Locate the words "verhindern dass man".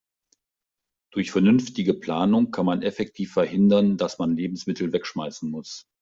3.33-4.35